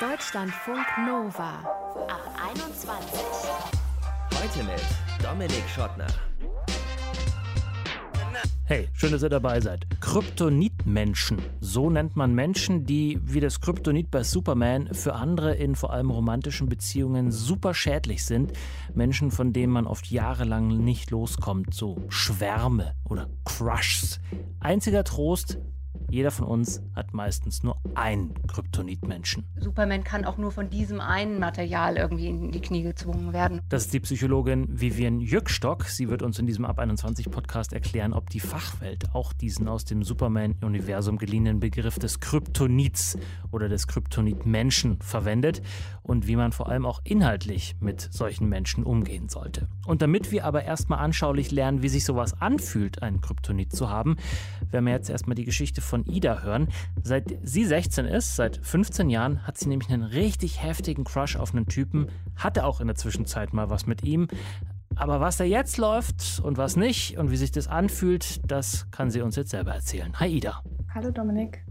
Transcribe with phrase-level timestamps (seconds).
[0.00, 1.58] Deutschlandfunk Nova
[2.06, 2.22] ab
[2.52, 3.20] 21.
[4.32, 4.80] Heute mit
[5.20, 6.06] Dominik Schottner.
[8.64, 9.88] Hey, schön, dass ihr dabei seid.
[10.00, 11.38] Kryptonitmenschen.
[11.60, 16.12] So nennt man Menschen, die wie das Kryptonit bei Superman für andere in vor allem
[16.12, 18.52] romantischen Beziehungen super schädlich sind.
[18.94, 21.74] Menschen, von denen man oft jahrelang nicht loskommt.
[21.74, 24.20] So Schwärme oder Crushs.
[24.60, 25.58] Einziger Trost,
[26.10, 29.44] jeder von uns hat meistens nur einen Kryptonitmenschen.
[29.56, 33.60] Superman kann auch nur von diesem einen Material irgendwie in die Knie gezwungen werden.
[33.68, 35.84] Das ist die Psychologin Vivian Jückstock.
[35.84, 39.84] Sie wird uns in diesem Ab 21 Podcast erklären, ob die Fachwelt auch diesen aus
[39.84, 43.18] dem Superman-Universum geliehenen Begriff des Kryptonits
[43.50, 45.62] oder des Kryptonitmenschen verwendet
[46.02, 49.68] und wie man vor allem auch inhaltlich mit solchen Menschen umgehen sollte.
[49.86, 54.16] Und damit wir aber erstmal anschaulich lernen, wie sich sowas anfühlt, ein Kryptonit zu haben,
[54.70, 56.68] werden wir jetzt erstmal die Geschichte von Ida hören.
[57.02, 61.54] Seit sie 16 ist, seit 15 Jahren, hat sie nämlich einen richtig heftigen Crush auf
[61.54, 64.28] einen Typen, hatte auch in der Zwischenzeit mal was mit ihm.
[64.96, 69.10] Aber was da jetzt läuft und was nicht und wie sich das anfühlt, das kann
[69.10, 70.18] sie uns jetzt selber erzählen.
[70.18, 70.62] Hi Ida.
[70.92, 71.64] Hallo Dominik.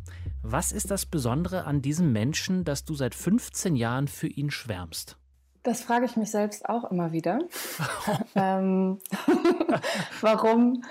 [0.44, 5.18] Was ist das Besondere an diesem Menschen, dass du seit 15 Jahren für ihn schwärmst?
[5.64, 7.40] Das frage ich mich selbst auch immer wieder.
[8.36, 9.00] ähm,
[10.22, 10.84] warum?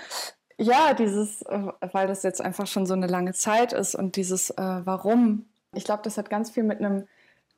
[0.57, 4.49] Ja, dieses, äh, weil das jetzt einfach schon so eine lange Zeit ist und dieses
[4.51, 5.45] äh, Warum.
[5.73, 7.07] Ich glaube, das hat ganz viel mit einem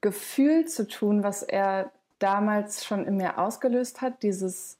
[0.02, 4.24] Gefühl zu tun, was er damals schon in mir ausgelöst hat.
[4.24, 4.78] Dieses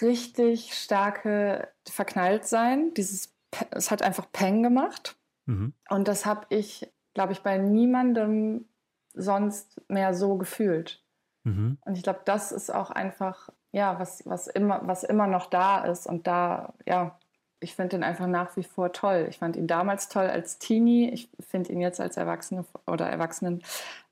[0.00, 2.94] richtig starke Verknalltsein.
[2.94, 3.32] Dieses,
[3.70, 5.16] es hat einfach Peng gemacht.
[5.46, 5.72] Mhm.
[5.88, 8.66] Und das habe ich, glaube ich, bei niemandem
[9.14, 11.02] sonst mehr so gefühlt.
[11.44, 11.78] Mhm.
[11.80, 15.84] Und ich glaube, das ist auch einfach, ja, was, was, immer, was immer noch da
[15.84, 16.06] ist.
[16.06, 17.18] Und da, ja,
[17.66, 19.26] ich finde ihn einfach nach wie vor toll.
[19.28, 21.10] Ich fand ihn damals toll als Teenie.
[21.10, 23.60] Ich finde ihn jetzt als Erwachsene oder erwachsenen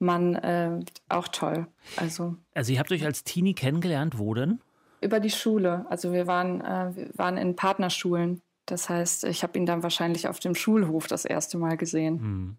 [0.00, 1.69] Mann äh, auch toll.
[1.96, 4.58] Also, also ihr habt euch als Teenie kennengelernt, wo denn?
[5.00, 5.86] Über die Schule.
[5.88, 8.42] Also wir waren, äh, wir waren in Partnerschulen.
[8.67, 12.18] Das heißt, ich habe ihn dann wahrscheinlich auf dem Schulhof das erste Mal gesehen.
[12.18, 12.56] Hm.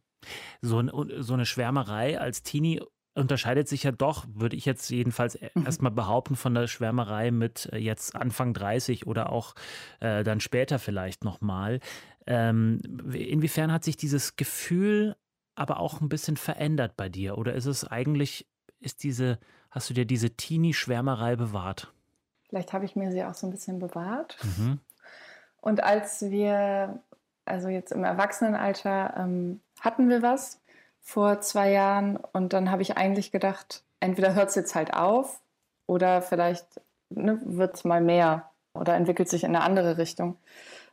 [0.61, 0.81] So,
[1.19, 2.81] so eine Schwärmerei als Teenie
[3.15, 5.65] unterscheidet sich ja doch, würde ich jetzt jedenfalls e- mhm.
[5.65, 9.55] erstmal behaupten, von der Schwärmerei mit äh, jetzt Anfang 30 oder auch
[9.99, 11.79] äh, dann später vielleicht nochmal.
[12.27, 12.81] Ähm,
[13.13, 15.15] inwiefern hat sich dieses Gefühl
[15.55, 17.37] aber auch ein bisschen verändert bei dir?
[17.37, 18.47] Oder ist es eigentlich,
[18.79, 19.39] ist diese,
[19.71, 21.93] hast du dir diese Teenie-Schwärmerei bewahrt?
[22.49, 24.37] Vielleicht habe ich mir sie auch so ein bisschen bewahrt.
[24.43, 24.79] Mhm.
[25.61, 26.99] Und als wir,
[27.45, 30.61] also jetzt im Erwachsenenalter, ähm, hatten wir was,
[31.07, 35.39] vor zwei Jahren und dann habe ich eigentlich gedacht, entweder hört es jetzt halt auf
[35.85, 36.65] oder vielleicht
[37.11, 40.35] ne, wird es mal mehr oder entwickelt sich in eine andere Richtung.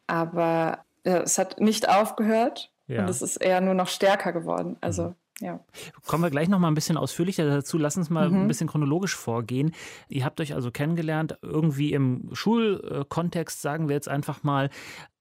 [0.06, 3.00] Aber ja, es hat nicht aufgehört ja.
[3.00, 4.76] und es ist eher nur noch stärker geworden.
[4.82, 5.14] Also mhm.
[5.42, 5.58] Ja.
[6.06, 7.76] Kommen wir gleich noch mal ein bisschen ausführlicher dazu.
[7.76, 8.42] Lass uns mal mhm.
[8.42, 9.74] ein bisschen chronologisch vorgehen.
[10.08, 14.70] Ihr habt euch also kennengelernt, irgendwie im Schulkontext, sagen wir jetzt einfach mal.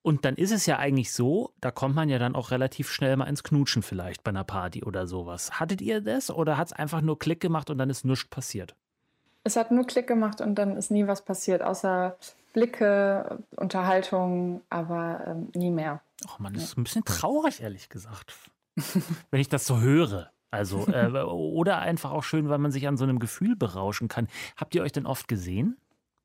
[0.03, 3.15] Und dann ist es ja eigentlich so, da kommt man ja dann auch relativ schnell
[3.17, 5.59] mal ins Knutschen vielleicht bei einer Party oder sowas.
[5.59, 8.75] Hattet ihr das oder hat es einfach nur Klick gemacht und dann ist nichts passiert?
[9.43, 12.17] Es hat nur Klick gemacht und dann ist nie was passiert, außer
[12.53, 16.01] Blicke, Unterhaltung, aber ähm, nie mehr.
[16.27, 18.33] Ach man, das ist ein bisschen traurig, ehrlich gesagt.
[19.31, 20.31] Wenn ich das so höre.
[20.51, 24.27] Also, äh, oder einfach auch schön, weil man sich an so einem Gefühl berauschen kann.
[24.57, 25.77] Habt ihr euch denn oft gesehen?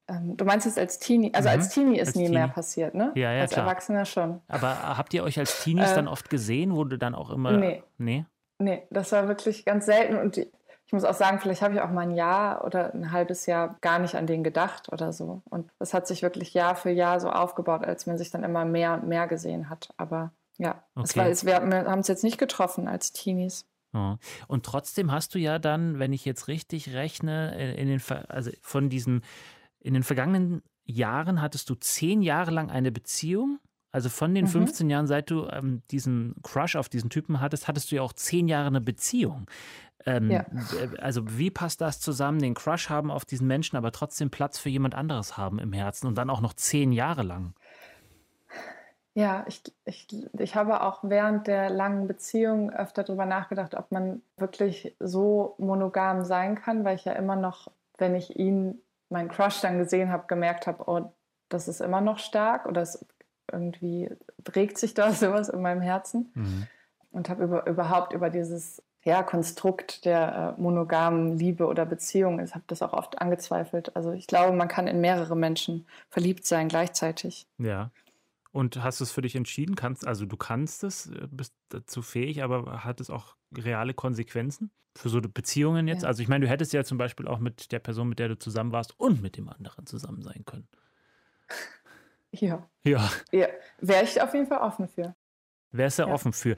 [0.09, 1.33] Ähm, du meinst es als Teenie?
[1.35, 1.55] Also mhm.
[1.55, 2.39] als Teenie ist als nie Teenie.
[2.39, 3.13] mehr passiert, ne?
[3.15, 3.67] Ja, ja, als klar.
[3.67, 4.41] Erwachsener schon.
[4.49, 6.75] Aber habt ihr euch als Teenies äh, dann oft gesehen?
[6.75, 7.53] Wurde dann auch immer.
[7.53, 7.83] Nee.
[7.99, 8.25] Nee?
[8.59, 10.17] Nee, das war wirklich ganz selten.
[10.17, 13.47] Und ich muss auch sagen, vielleicht habe ich auch mal ein Jahr oder ein halbes
[13.47, 15.43] Jahr gar nicht an den gedacht oder so.
[15.51, 18.65] Und das hat sich wirklich Jahr für Jahr so aufgebaut, als man sich dann immer
[18.65, 19.93] mehr und mehr gesehen hat.
[19.97, 21.05] Aber ja, okay.
[21.05, 23.67] es war, es, wir haben es jetzt nicht getroffen als Teenies.
[24.47, 28.51] Und trotzdem hast du ja dann, wenn ich jetzt richtig rechne, äh, in den, also
[28.61, 29.23] von diesen
[29.87, 33.61] in den vergangenen Jahren hattest du zehn Jahre lang eine Beziehung.
[33.93, 34.51] Also von den mhm.
[34.51, 38.13] 15 Jahren, seit du ähm, diesen Crush auf diesen Typen hattest, hattest du ja auch
[38.13, 39.47] zehn Jahre eine Beziehung.
[40.05, 40.45] Ähm, ja.
[41.01, 44.69] Also wie passt das zusammen, den Crush haben auf diesen Menschen, aber trotzdem Platz für
[44.69, 47.55] jemand anderes haben im Herzen und dann auch noch zehn Jahre lang?
[49.15, 50.09] Ja, ich, ich,
[50.39, 56.25] ich habe auch während der langen Beziehung öfter darüber nachgedacht, ob man wirklich so monogam
[56.25, 60.27] sein kann, weil ich ja immer noch, wenn ich ihn meinen Crush dann gesehen habe,
[60.27, 61.13] gemerkt habe, oh,
[61.49, 63.05] das ist immer noch stark oder es
[63.51, 64.11] irgendwie
[64.55, 66.31] regt sich da sowas in meinem Herzen.
[66.35, 66.67] Mhm.
[67.13, 72.55] Und habe über, überhaupt über dieses ja, Konstrukt der äh, monogamen Liebe oder Beziehung, ich
[72.55, 73.95] habe das auch oft angezweifelt.
[73.95, 77.47] Also ich glaube, man kann in mehrere Menschen verliebt sein gleichzeitig.
[77.59, 77.91] Ja.
[78.57, 79.75] Und hast du es für dich entschieden?
[79.75, 84.71] Kannst, also du kannst es, äh, bist dazu fähig, aber hat es auch reale Konsequenzen
[84.97, 86.05] für so Beziehungen jetzt?
[86.05, 86.09] Ja.
[86.09, 88.39] Also ich meine, du hättest ja zum Beispiel auch mit der Person, mit der du
[88.39, 90.69] zusammen warst und mit dem anderen zusammen sein können.
[92.31, 92.67] Ja.
[92.83, 93.49] Ja, ja.
[93.81, 95.15] Wäre ich auf jeden Fall offen für.
[95.73, 96.09] Wärst du ja.
[96.09, 96.15] Ja.
[96.15, 96.57] offen für.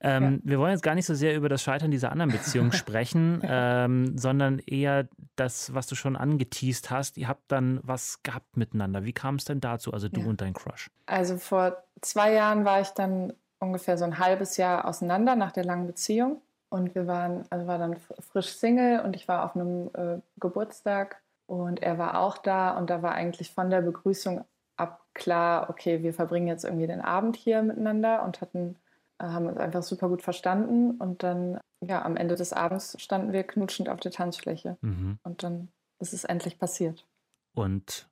[0.00, 3.40] Ähm, Wir wollen jetzt gar nicht so sehr über das Scheitern dieser anderen Beziehung sprechen,
[3.44, 7.16] ähm, sondern eher das, was du schon angeteased hast.
[7.16, 9.04] Ihr habt dann was gehabt miteinander.
[9.04, 10.26] Wie kam es denn dazu, also du Ja.
[10.26, 10.90] und dein Crush?
[11.06, 15.64] Also vor zwei Jahren war ich dann ungefähr so ein halbes Jahr auseinander nach der
[15.64, 16.42] langen Beziehung.
[16.68, 17.96] Und wir waren, also war dann
[18.30, 22.90] frisch Single und ich war auf einem äh, Geburtstag und er war auch da und
[22.90, 24.44] da war eigentlich von der Begrüßung
[24.76, 28.76] ab klar, okay, wir verbringen jetzt irgendwie den Abend hier miteinander und hatten,
[29.18, 30.92] äh, haben uns einfach super gut verstanden.
[30.92, 35.18] Und dann, ja, am Ende des Abends standen wir knutschend auf der Tanzfläche Mhm.
[35.22, 35.68] und dann
[36.00, 37.06] ist es endlich passiert.
[37.54, 38.08] Und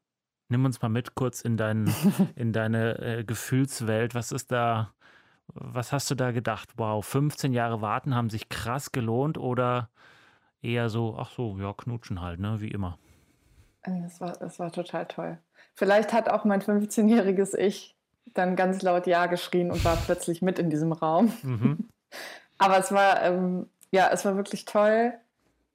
[0.49, 1.87] nimm uns mal mit kurz in, dein,
[2.37, 4.15] in deine äh, Gefühlswelt.
[4.15, 4.95] Was ist da,
[5.49, 6.71] was hast du da gedacht?
[6.77, 9.91] Wow, 15 Jahre warten haben sich krass gelohnt oder
[10.61, 12.99] eher so, ach so, ja, knutschen halt, ne, wie immer.
[13.83, 15.39] Es war, es war total toll.
[15.75, 17.97] Vielleicht hat auch mein 15-jähriges Ich
[18.35, 21.33] dann ganz laut Ja geschrien und war plötzlich mit in diesem Raum.
[21.43, 21.89] Mhm.
[22.59, 25.13] Aber es war, ähm, ja, es war wirklich toll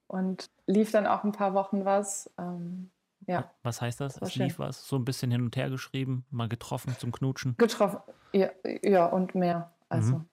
[0.07, 2.31] und lief dann auch ein paar Wochen was.
[2.38, 2.89] Ähm,
[3.25, 4.21] ja, Was heißt das?
[4.21, 4.65] war Es lief schön.
[4.65, 7.56] was, so ein bisschen hin und her geschrieben, mal getroffen zum Knutschen.
[7.57, 8.00] getroffen.
[8.31, 8.50] Ja,
[8.83, 9.74] ja und mehr.
[9.89, 10.25] Also Mhm.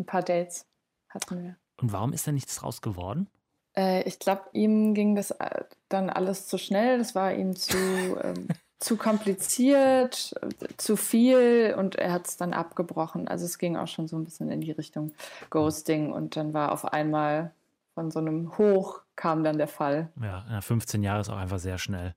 [0.00, 0.66] ein paar Dates
[1.08, 1.56] hatten wir.
[1.80, 3.28] Und warum ist da nichts draus geworden?
[3.76, 6.98] Äh, ich glaube, ihm ging das äh, dann alles zu schnell.
[6.98, 7.76] Das war ihm zu,
[8.22, 13.28] ähm, zu kompliziert, äh, zu viel und er hat es dann abgebrochen.
[13.28, 15.12] Also es ging auch schon so ein bisschen in die Richtung
[15.50, 17.52] Ghosting und dann war auf einmal
[17.94, 20.10] von so einem Hoch kam dann der Fall.
[20.20, 22.14] Ja, ja, 15 Jahre ist auch einfach sehr schnell.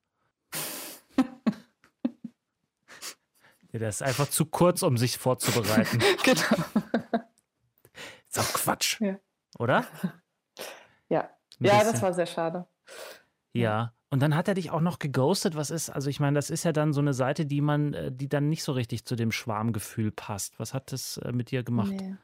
[3.72, 6.00] ja, das ist einfach zu kurz, um sich vorzubereiten.
[6.24, 6.64] genau.
[8.30, 9.02] Ist auch Quatsch.
[9.02, 9.20] Ja.
[9.60, 9.86] Oder?
[11.10, 11.30] Ja.
[11.64, 11.92] Ja, bisschen.
[11.94, 12.66] das war sehr schade.
[13.54, 13.94] Ja.
[14.10, 15.56] Und dann hat er dich auch noch geghostet.
[15.56, 18.12] Was ist, also ich meine, das ist ja dann so eine Seite, die man, äh,
[18.12, 20.60] die dann nicht so richtig zu dem Schwarmgefühl passt.
[20.60, 21.94] Was hat das äh, mit dir gemacht?
[21.94, 22.16] Nee.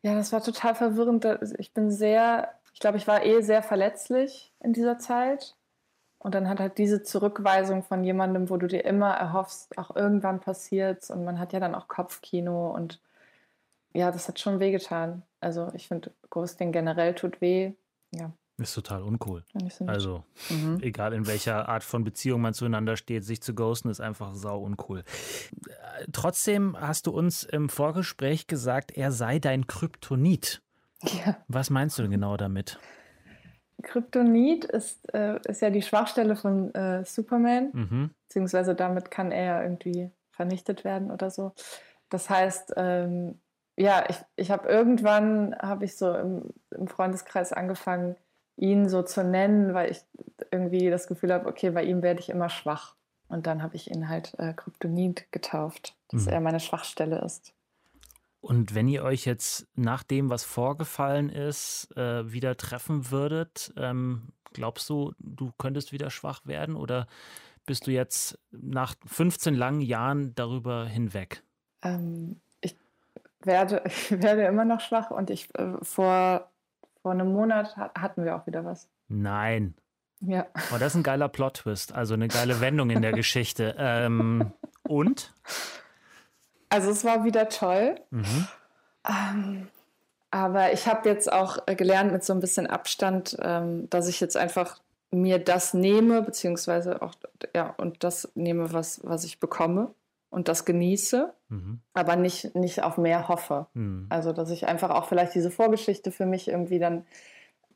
[0.00, 1.26] Ja, das war total verwirrend.
[1.58, 5.56] Ich bin sehr, ich glaube, ich war eh sehr verletzlich in dieser Zeit.
[6.18, 10.40] Und dann hat halt diese Zurückweisung von jemandem, wo du dir immer erhoffst, auch irgendwann
[10.40, 11.10] passiert's.
[11.10, 13.00] Und man hat ja dann auch Kopfkino und
[13.92, 15.22] ja, das hat schon wehgetan.
[15.40, 17.74] Also ich finde, Ghosting generell tut weh.
[18.14, 19.44] Ja, Ist total uncool.
[19.86, 20.78] Also, mhm.
[20.82, 24.60] egal in welcher Art von Beziehung man zueinander steht, sich zu ghosten ist einfach sau
[24.60, 25.00] uncool.
[25.00, 30.62] Äh, Trotzdem hast du uns im Vorgespräch gesagt, er sei dein Kryptonit.
[31.02, 31.36] ja.
[31.48, 32.78] Was meinst du denn genau damit?
[33.82, 37.70] Kryptonit ist, äh, ist ja die Schwachstelle von äh, Superman.
[37.72, 38.10] Mhm.
[38.28, 41.52] beziehungsweise damit kann er ja irgendwie vernichtet werden oder so.
[42.08, 43.40] Das heißt, ähm,
[43.76, 48.16] ja, ich, ich habe irgendwann, habe ich so im, im Freundeskreis angefangen,
[48.56, 50.02] ihn so zu nennen, weil ich
[50.50, 52.96] irgendwie das Gefühl habe, okay, bei ihm werde ich immer schwach.
[53.28, 56.32] Und dann habe ich ihn halt äh, Kryptonit getauft, dass Mhm.
[56.32, 57.54] er meine Schwachstelle ist.
[58.42, 64.32] Und wenn ihr euch jetzt nach dem, was vorgefallen ist, äh, wieder treffen würdet, ähm,
[64.52, 67.06] glaubst du, du könntest wieder schwach werden oder
[67.64, 71.42] bist du jetzt nach 15 langen Jahren darüber hinweg?
[71.82, 72.41] Ähm,
[73.46, 76.50] werde, ich werde immer noch schwach und ich äh, vor,
[77.02, 78.88] vor einem Monat hat, hatten wir auch wieder was.
[79.08, 79.74] Nein.
[80.20, 80.46] Ja.
[80.72, 83.74] Oh, das ist ein geiler Plot-Twist, also eine geile Wendung in der Geschichte.
[83.78, 84.52] Ähm,
[84.84, 85.32] und?
[86.68, 87.96] Also es war wieder toll.
[88.10, 88.46] Mhm.
[89.08, 89.68] Ähm,
[90.30, 94.20] aber ich habe jetzt auch äh, gelernt mit so ein bisschen Abstand, ähm, dass ich
[94.20, 94.80] jetzt einfach
[95.10, 97.14] mir das nehme, beziehungsweise auch,
[97.54, 99.92] ja, und das nehme, was, was ich bekomme
[100.32, 101.80] und das genieße, Mhm.
[101.94, 103.66] aber nicht, nicht auf mehr hoffe.
[103.74, 104.06] Mhm.
[104.08, 107.04] Also, dass ich einfach auch vielleicht diese Vorgeschichte für mich irgendwie dann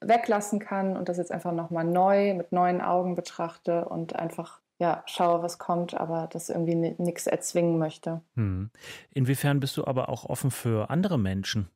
[0.01, 5.03] weglassen kann und das jetzt einfach nochmal neu mit neuen Augen betrachte und einfach, ja,
[5.07, 8.21] schaue, was kommt, aber das irgendwie nichts erzwingen möchte.
[8.35, 8.71] Mhm.
[9.15, 11.71] Inwiefern bist du aber auch offen für andere Menschen,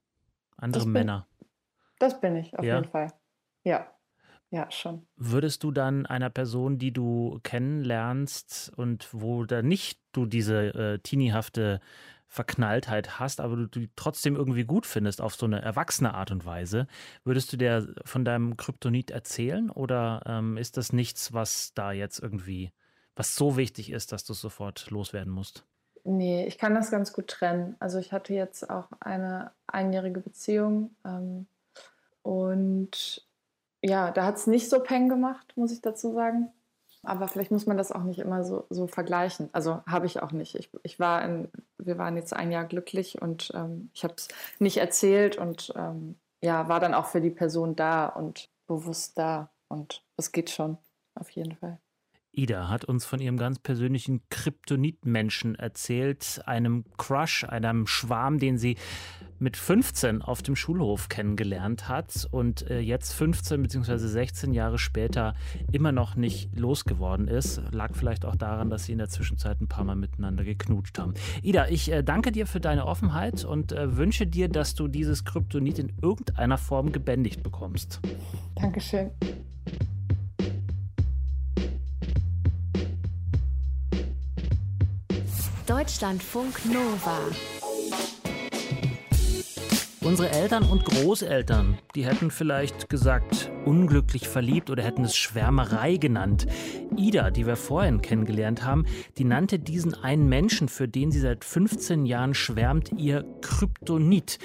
[0.57, 1.27] andere Das bin- Männer?
[1.99, 2.77] Das bin ich auf Ja?
[2.77, 3.13] jeden Fall.
[3.65, 3.87] Ja,
[4.51, 5.07] ja, schon.
[5.17, 10.99] Würdest du dann einer Person, die du kennenlernst und wo da nicht du diese äh,
[10.99, 11.81] teeniehafte
[12.27, 16.45] Verknalltheit hast, aber du die trotzdem irgendwie gut findest auf so eine erwachsene Art und
[16.45, 16.87] Weise,
[17.25, 22.21] würdest du der von deinem Kryptonit erzählen oder ähm, ist das nichts, was da jetzt
[22.21, 22.73] irgendwie,
[23.17, 25.65] was so wichtig ist, dass du es sofort loswerden musst?
[26.05, 27.77] Nee, ich kann das ganz gut trennen.
[27.79, 31.47] Also ich hatte jetzt auch eine einjährige Beziehung ähm,
[32.23, 33.29] und
[33.83, 36.53] ja, da hat es nicht so Peng gemacht, muss ich dazu sagen.
[37.03, 39.49] Aber vielleicht muss man das auch nicht immer so, so vergleichen.
[39.53, 40.55] Also habe ich auch nicht.
[40.55, 44.29] Ich, ich war in, wir waren jetzt ein Jahr glücklich und ähm, ich habe es
[44.59, 49.51] nicht erzählt und ähm, ja, war dann auch für die Person da und bewusst da.
[49.69, 50.77] Und es geht schon,
[51.15, 51.79] auf jeden Fall.
[52.33, 58.77] Ida hat uns von ihrem ganz persönlichen Kryptonitmenschen erzählt, einem Crush, einem Schwarm, den sie
[59.41, 63.97] mit 15 auf dem Schulhof kennengelernt hat und äh, jetzt 15 bzw.
[63.97, 65.35] 16 Jahre später
[65.73, 67.61] immer noch nicht losgeworden ist.
[67.73, 71.15] Lag vielleicht auch daran, dass sie in der Zwischenzeit ein paar Mal miteinander geknutscht haben.
[71.43, 75.25] Ida, ich äh, danke dir für deine Offenheit und äh, wünsche dir, dass du dieses
[75.25, 78.01] Kryptonit in irgendeiner Form gebändigt bekommst.
[78.57, 79.11] Dankeschön.
[85.71, 87.21] Deutschlandfunk Nova.
[90.01, 96.49] Unsere Eltern und Großeltern, die hätten vielleicht gesagt, unglücklich verliebt oder hätten es Schwärmerei genannt.
[96.97, 98.85] Ida, die wir vorhin kennengelernt haben,
[99.17, 104.41] die nannte diesen einen Menschen, für den sie seit 15 Jahren schwärmt, ihr Kryptonit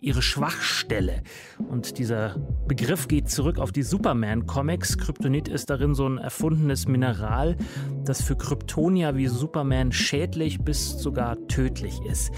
[0.00, 1.22] ihre Schwachstelle.
[1.68, 2.36] Und dieser
[2.68, 4.98] Begriff geht zurück auf die Superman-Comics.
[4.98, 7.56] Kryptonit ist darin so ein erfundenes Mineral,
[8.04, 12.30] das für Kryptonia wie Superman schädlich bis sogar tödlich ist.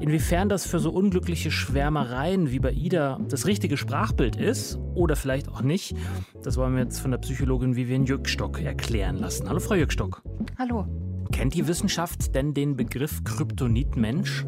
[0.00, 5.48] Inwiefern das für so unglückliche Schwärmereien wie bei Ida das richtige Sprachbild ist oder vielleicht
[5.48, 5.96] auch nicht,
[6.42, 9.48] das wollen wir jetzt von der Psychologin Vivian Jückstock erklären lassen.
[9.48, 10.22] Hallo Frau Jückstock.
[10.56, 10.86] Hallo.
[11.32, 14.46] Kennt die Wissenschaft denn den Begriff Kryptonitmensch?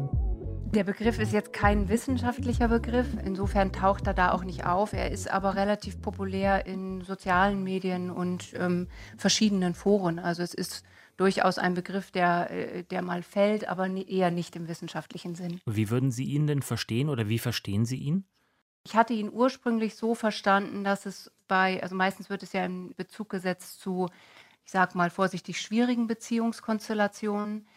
[0.73, 4.93] Der Begriff ist jetzt kein wissenschaftlicher Begriff, insofern taucht er da auch nicht auf.
[4.93, 8.87] Er ist aber relativ populär in sozialen Medien und ähm,
[9.17, 10.17] verschiedenen Foren.
[10.17, 10.85] Also es ist
[11.17, 15.59] durchaus ein Begriff, der, äh, der mal fällt, aber eher nicht im wissenschaftlichen Sinn.
[15.65, 18.23] Wie würden Sie ihn denn verstehen oder wie verstehen Sie ihn?
[18.85, 22.95] Ich hatte ihn ursprünglich so verstanden, dass es bei, also meistens wird es ja in
[22.95, 24.07] Bezug gesetzt zu,
[24.63, 27.67] ich sag mal vorsichtig, schwierigen Beziehungskonstellationen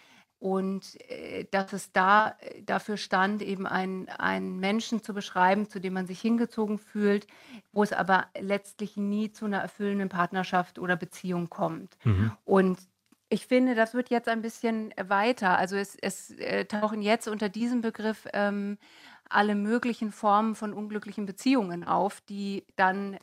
[0.44, 5.80] und äh, dass es da äh, dafür stand, eben einen, einen Menschen zu beschreiben, zu
[5.80, 7.26] dem man sich hingezogen fühlt,
[7.72, 11.96] wo es aber letztlich nie zu einer erfüllenden Partnerschaft oder Beziehung kommt.
[12.04, 12.32] Mhm.
[12.44, 12.78] Und
[13.30, 15.56] ich finde, das wird jetzt ein bisschen weiter.
[15.56, 18.76] Also es, es äh, tauchen jetzt unter diesem Begriff ähm,
[19.30, 23.16] alle möglichen Formen von unglücklichen Beziehungen auf, die dann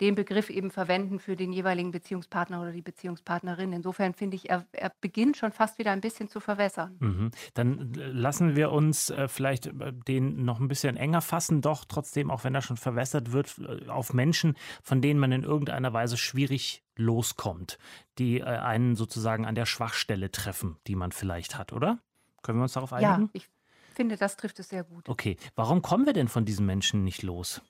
[0.00, 3.72] den Begriff eben verwenden für den jeweiligen Beziehungspartner oder die Beziehungspartnerin.
[3.72, 6.96] Insofern finde ich, er, er, beginnt schon fast wieder ein bisschen zu verwässern.
[7.00, 7.30] Mhm.
[7.54, 12.30] Dann lassen wir uns äh, vielleicht äh, den noch ein bisschen enger fassen, doch trotzdem,
[12.30, 16.16] auch wenn er schon verwässert wird, äh, auf Menschen, von denen man in irgendeiner Weise
[16.16, 17.78] schwierig loskommt,
[18.18, 21.98] die äh, einen sozusagen an der Schwachstelle treffen, die man vielleicht hat, oder?
[22.42, 23.22] Können wir uns darauf einigen?
[23.22, 23.48] Ja, ich
[23.94, 25.08] finde, das trifft es sehr gut.
[25.08, 27.62] Okay, warum kommen wir denn von diesen Menschen nicht los?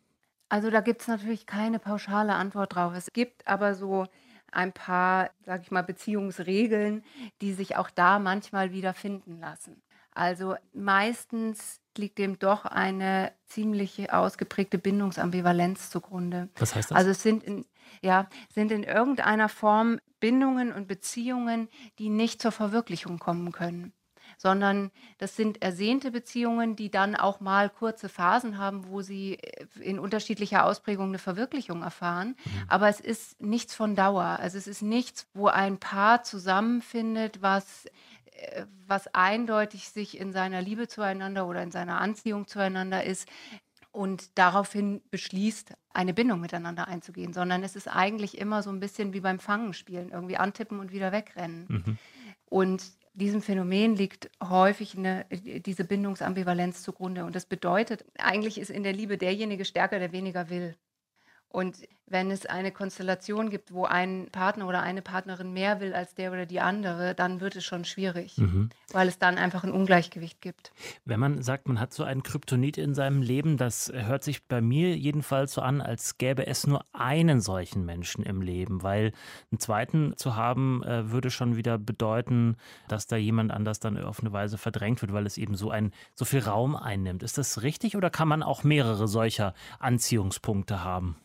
[0.49, 2.95] Also da gibt es natürlich keine pauschale Antwort drauf.
[2.97, 4.07] Es gibt aber so
[4.51, 7.05] ein paar, sage ich mal, Beziehungsregeln,
[7.41, 9.83] die sich auch da manchmal wieder finden lassen.
[10.15, 16.49] Also meistens liegt dem doch eine ziemlich ausgeprägte Bindungsambivalenz zugrunde.
[16.57, 16.97] Was heißt das?
[16.97, 17.67] Also es sind in,
[18.03, 23.93] ja, sind in irgendeiner Form Bindungen und Beziehungen, die nicht zur Verwirklichung kommen können
[24.39, 29.67] sondern das sind ersehnte Beziehungen, die dann auch mal kurze Phasen haben, wo sie äh,
[29.81, 32.29] in unterschiedlicher Ausprägung eine Verwirklichung erfahren.
[32.29, 32.51] Mhm.
[32.69, 34.39] Aber es ist nichts von Dauer.
[34.41, 37.87] Also es ist nichts, wo ein Paar zusammenfindet, was
[38.33, 43.29] äh, was eindeutig sich in seiner Liebe zueinander oder in seiner Anziehung zueinander ist
[43.91, 49.13] und daraufhin beschließt, eine Bindung miteinander einzugehen, sondern es ist eigentlich immer so ein bisschen
[49.13, 51.67] wie beim Fangenspielen, irgendwie antippen und wieder wegrennen.
[51.69, 51.99] Mhm.
[52.49, 52.85] Und
[53.19, 57.25] diesem Phänomen liegt häufig eine, diese Bindungsambivalenz zugrunde.
[57.25, 60.77] Und das bedeutet, eigentlich ist in der Liebe derjenige stärker, der weniger will.
[61.49, 61.77] Und
[62.11, 66.33] wenn es eine Konstellation gibt, wo ein Partner oder eine Partnerin mehr will als der
[66.33, 68.71] oder die andere, dann wird es schon schwierig, mhm.
[68.93, 70.73] weil es dann einfach ein Ungleichgewicht gibt.
[71.05, 74.61] Wenn man sagt, man hat so einen Kryptonit in seinem Leben, das hört sich bei
[74.61, 79.13] mir jedenfalls so an, als gäbe es nur einen solchen Menschen im Leben, weil
[79.51, 82.57] einen zweiten zu haben, äh, würde schon wieder bedeuten,
[82.89, 85.93] dass da jemand anders dann auf eine Weise verdrängt wird, weil es eben so ein
[86.15, 87.23] so viel Raum einnimmt.
[87.23, 91.17] Ist das richtig oder kann man auch mehrere solcher Anziehungspunkte haben?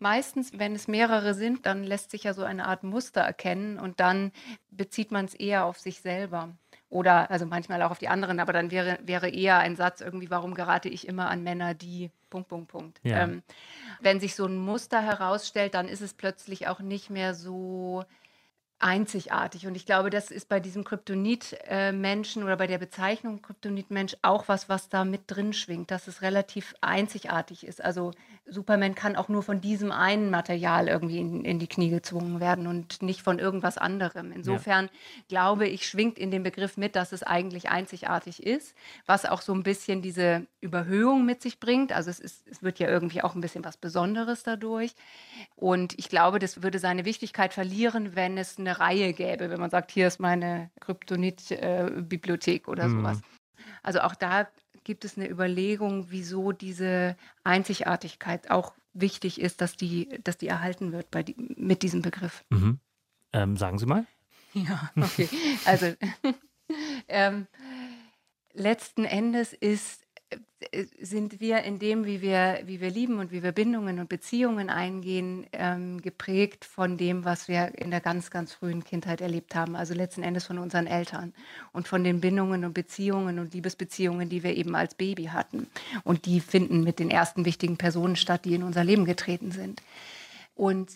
[0.00, 4.00] Meistens, wenn es mehrere sind, dann lässt sich ja so eine Art Muster erkennen und
[4.00, 4.32] dann
[4.70, 6.50] bezieht man es eher auf sich selber.
[6.90, 10.30] Oder also manchmal auch auf die anderen, aber dann wäre, wäre eher ein Satz irgendwie,
[10.30, 13.00] warum gerate ich immer an Männer, die Punkt, Punkt, Punkt.
[13.02, 13.24] Ja.
[13.24, 13.42] Ähm,
[14.00, 18.04] wenn sich so ein Muster herausstellt, dann ist es plötzlich auch nicht mehr so
[18.78, 19.66] einzigartig.
[19.66, 24.68] Und ich glaube, das ist bei diesem Kryptonit-Menschen oder bei der Bezeichnung Kryptonit-Mensch auch was,
[24.68, 27.84] was da mit drin schwingt, dass es relativ einzigartig ist.
[27.84, 28.12] Also
[28.50, 32.66] Superman kann auch nur von diesem einen Material irgendwie in, in, die Knie gezwungen werden
[32.66, 34.32] und nicht von irgendwas anderem.
[34.32, 34.90] Insofern ja.
[35.28, 38.74] glaube ich, schwingt in dem Begriff mit, dass es eigentlich einzigartig ist,
[39.06, 41.92] was auch so ein bisschen diese Überhöhung mit sich bringt.
[41.92, 44.94] Also es, ist, es wird ja irgendwie auch ein bisschen was Besonderes dadurch.
[45.56, 49.70] Und ich glaube, das würde seine Wichtigkeit verlieren, wenn es eine Reihe gäbe, wenn man
[49.70, 53.00] sagt, hier ist meine Kryptonit-Bibliothek äh, oder mhm.
[53.00, 53.20] sowas.
[53.82, 54.48] Also auch da
[54.88, 57.14] gibt es eine Überlegung, wieso diese
[57.44, 62.42] Einzigartigkeit auch wichtig ist, dass die, dass die erhalten wird bei die, mit diesem Begriff.
[62.48, 62.80] Mhm.
[63.34, 64.06] Ähm, sagen Sie mal.
[64.54, 65.28] Ja, okay.
[65.66, 65.92] Also
[67.08, 67.46] ähm,
[68.54, 70.06] letzten Endes ist
[71.00, 74.70] sind wir in dem, wie wir, wie wir lieben und wie wir Bindungen und Beziehungen
[74.70, 79.76] eingehen, ähm, geprägt von dem, was wir in der ganz, ganz frühen Kindheit erlebt haben.
[79.76, 81.32] Also letzten Endes von unseren Eltern
[81.72, 85.68] und von den Bindungen und Beziehungen und Liebesbeziehungen, die wir eben als Baby hatten.
[86.04, 89.82] Und die finden mit den ersten wichtigen Personen statt, die in unser Leben getreten sind.
[90.54, 90.90] Und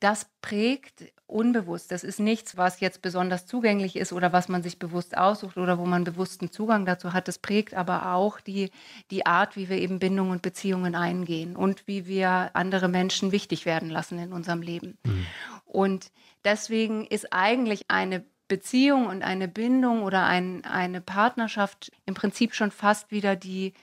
[0.00, 1.90] das prägt unbewusst.
[1.90, 5.78] Das ist nichts, was jetzt besonders zugänglich ist oder was man sich bewusst aussucht oder
[5.78, 7.28] wo man bewussten Zugang dazu hat.
[7.28, 8.70] Das prägt aber auch die,
[9.10, 13.66] die Art, wie wir eben Bindungen und Beziehungen eingehen und wie wir andere Menschen wichtig
[13.66, 14.98] werden lassen in unserem Leben.
[15.04, 15.26] Mhm.
[15.64, 16.12] Und
[16.44, 22.70] deswegen ist eigentlich eine Beziehung und eine Bindung oder ein, eine Partnerschaft im Prinzip schon
[22.70, 23.74] fast wieder die,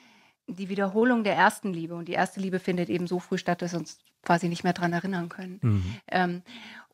[0.47, 1.95] die Wiederholung der ersten Liebe.
[1.95, 4.93] Und die erste Liebe findet eben so früh statt, dass uns quasi nicht mehr daran
[4.93, 5.59] erinnern können.
[5.61, 5.99] Mhm.
[6.07, 6.41] Ähm,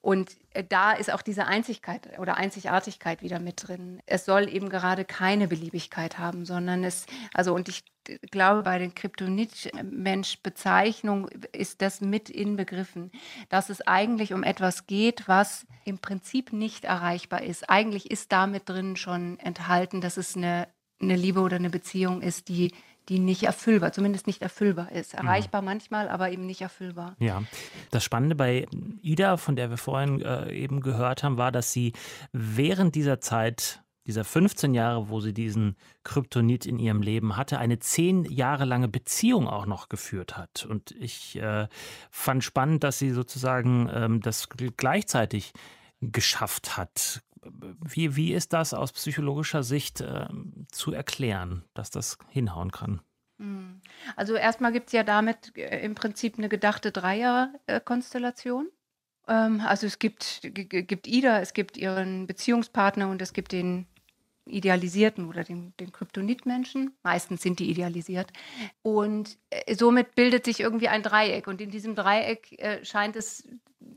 [0.01, 4.01] und äh, da ist auch diese Einzigkeit oder Einzigartigkeit wieder mit drin.
[4.05, 7.83] Es soll eben gerade keine Beliebigkeit haben, sondern es, also und ich
[8.31, 13.12] glaube, bei den Kryptonit-Mensch-Bezeichnungen ist das mit inbegriffen,
[13.50, 17.69] dass es eigentlich um etwas geht, was im Prinzip nicht erreichbar ist.
[17.69, 20.69] Eigentlich ist damit drin schon enthalten, dass es eine,
[21.01, 22.71] eine Liebe oder eine Beziehung ist, die
[23.10, 25.13] die nicht erfüllbar, zumindest nicht erfüllbar ist.
[25.13, 25.28] Mhm.
[25.28, 25.66] Erreichbar mhm.
[25.66, 27.16] manchmal, aber eben nicht erfüllbar.
[27.20, 27.44] Ja,
[27.92, 28.68] das Spannende bei
[29.01, 31.94] Ida, von der wir vorhin äh, eben gehört haben, war, dass sie
[32.32, 37.78] während dieser Zeit dieser 15 Jahre, wo sie diesen Kryptonit in ihrem Leben hatte, eine
[37.78, 40.66] zehn Jahre lange Beziehung auch noch geführt hat.
[40.66, 41.68] Und ich äh,
[42.10, 45.54] fand spannend, dass sie sozusagen ähm, das gleichzeitig
[46.01, 47.21] geschafft hat.
[47.41, 50.27] Wie, wie ist das aus psychologischer Sicht äh,
[50.71, 53.01] zu erklären, dass das hinhauen kann?
[53.38, 53.81] Hm.
[54.15, 58.69] Also erstmal gibt es ja damit äh, im Prinzip eine gedachte Dreierkonstellation.
[59.27, 63.88] Ähm, also es gibt, gibt Ida, es gibt ihren Beziehungspartner und es gibt den
[64.45, 66.97] idealisierten oder den, den Kryptonitmenschen.
[67.03, 68.31] Meistens sind die idealisiert.
[68.81, 71.47] Und äh, somit bildet sich irgendwie ein Dreieck.
[71.47, 73.47] Und in diesem Dreieck äh, scheint es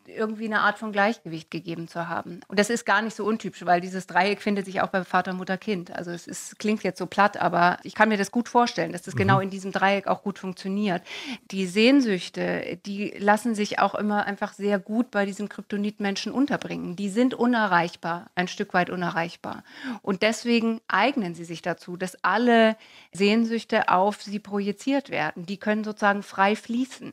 [0.07, 2.40] irgendwie eine Art von Gleichgewicht gegeben zu haben.
[2.49, 5.33] Und das ist gar nicht so untypisch, weil dieses Dreieck findet sich auch bei Vater,
[5.33, 5.90] Mutter, Kind.
[5.95, 9.03] Also es ist, klingt jetzt so platt, aber ich kann mir das gut vorstellen, dass
[9.03, 9.33] das genau mhm.
[9.33, 11.03] genau in diesem Dreieck auch gut funktioniert.
[11.51, 16.97] Die Sehnsüchte, die lassen sich auch immer einfach sehr gut bei diesen Kryptonitmenschen unterbringen.
[16.97, 19.64] Die sind unerreichbar, ein Stück weit unerreichbar.
[20.03, 22.77] Und deswegen eignen sie sich dazu, dass alle
[23.12, 25.47] Sehnsüchte auf sie projiziert werden.
[25.47, 27.12] Die können sozusagen frei fließen.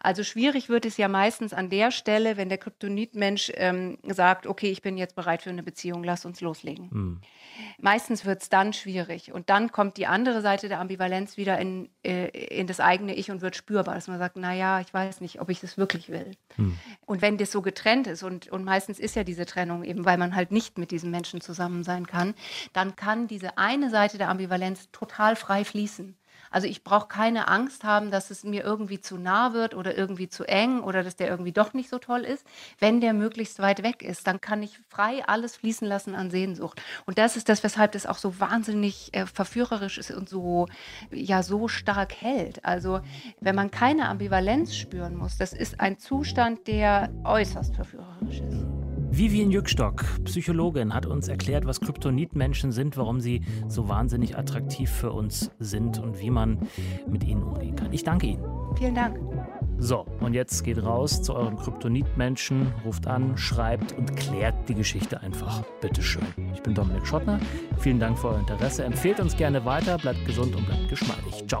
[0.00, 4.70] Also schwierig wird es ja meistens an der Stelle, wenn der Kryptonitmensch ähm, sagt, okay,
[4.70, 6.88] ich bin jetzt bereit für eine Beziehung, lass uns loslegen.
[6.90, 7.20] Mhm.
[7.80, 9.32] Meistens wird es dann schwierig.
[9.32, 13.30] Und dann kommt die andere Seite der Ambivalenz wieder in, äh, in das eigene Ich
[13.30, 16.32] und wird spürbar, dass man sagt, naja, ich weiß nicht, ob ich das wirklich will.
[16.56, 16.78] Mhm.
[17.06, 20.18] Und wenn das so getrennt ist, und, und meistens ist ja diese Trennung eben, weil
[20.18, 22.34] man halt nicht mit diesem Menschen zusammen sein kann,
[22.72, 26.16] dann kann diese eine Seite der Ambivalenz total frei fließen.
[26.50, 30.28] Also ich brauche keine Angst haben, dass es mir irgendwie zu nah wird oder irgendwie
[30.28, 32.46] zu eng oder dass der irgendwie doch nicht so toll ist.
[32.78, 36.80] Wenn der möglichst weit weg ist, dann kann ich frei alles fließen lassen an Sehnsucht.
[37.06, 40.66] Und das ist das, weshalb das auch so wahnsinnig äh, verführerisch ist und so,
[41.10, 42.64] ja, so stark hält.
[42.64, 43.00] Also
[43.40, 48.87] wenn man keine Ambivalenz spüren muss, das ist ein Zustand, der äußerst verführerisch ist.
[49.10, 55.12] Vivian Jückstock, Psychologin, hat uns erklärt, was Kryptonitmenschen sind, warum sie so wahnsinnig attraktiv für
[55.12, 56.58] uns sind und wie man
[57.06, 57.92] mit ihnen umgehen kann.
[57.92, 58.44] Ich danke Ihnen.
[58.76, 59.18] Vielen Dank.
[59.78, 65.20] So, und jetzt geht raus zu eurem Kryptonitmenschen, ruft an, schreibt und klärt die Geschichte
[65.20, 65.62] einfach.
[65.80, 66.26] Bitteschön.
[66.52, 67.40] Ich bin Dominik Schottner.
[67.78, 68.84] Vielen Dank für euer Interesse.
[68.84, 71.44] Empfehlt uns gerne weiter, bleibt gesund und bleibt geschmeidig.
[71.46, 71.60] Ciao.